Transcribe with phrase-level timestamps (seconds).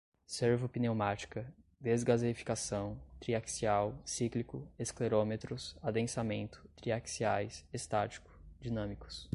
[0.25, 1.45] servo-pneumática,
[1.79, 9.29] desgaseificação, triaxial, cíclico, esclerômetros, adensamento, triaxiais, estático, dinâmicos